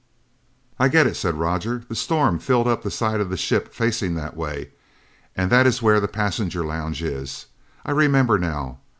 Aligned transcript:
"I 0.79 0.87
get 0.87 1.05
it!" 1.05 1.15
said 1.15 1.35
Roger. 1.37 1.83
"The 1.87 1.93
storm 1.93 2.39
filled 2.39 2.67
up 2.67 2.81
the 2.81 2.89
side 2.89 3.21
of 3.21 3.29
the 3.29 3.37
ship 3.37 3.71
facing 3.71 4.15
that 4.15 4.35
way, 4.35 4.71
and 5.37 5.51
that 5.51 5.67
is 5.67 5.83
where 5.83 5.99
the 5.99 6.07
passenger 6.07 6.65
lounge 6.65 7.03
is. 7.03 7.45
I 7.85 7.91
remember 7.91 8.39
now. 8.39 8.79